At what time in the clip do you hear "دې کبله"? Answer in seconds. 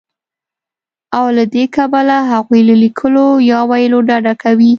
1.53-2.17